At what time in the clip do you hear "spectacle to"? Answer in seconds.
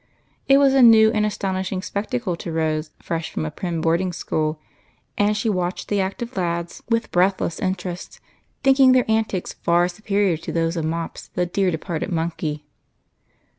1.83-2.51